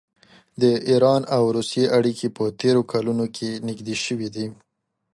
[0.61, 4.47] د ایران او روسیې اړیکې په تېرو کلونو کې نږدې شوي دي.